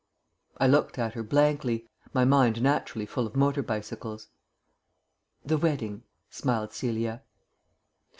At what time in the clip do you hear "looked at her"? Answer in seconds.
0.65-1.21